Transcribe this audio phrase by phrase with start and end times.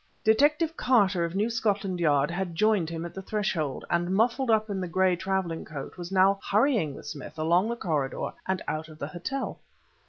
[0.23, 4.67] Detective Carter of New Scotland Yard had joined him at the threshold, and muffled up
[4.67, 8.89] in the gray traveling coat was now hurrying with Smith along the corridor and out
[8.89, 9.59] of the hotel.